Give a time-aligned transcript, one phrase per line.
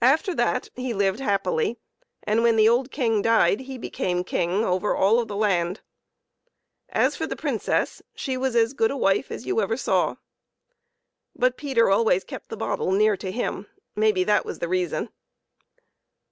[0.00, 1.76] After that he lived happily,
[2.22, 5.82] and when the old King died he became King over all of the land.
[6.88, 10.16] As for the Princess, she was as good a wife as you ever saw,
[11.36, 15.10] but Peter always kept the bottle near to him maybe that was the reason.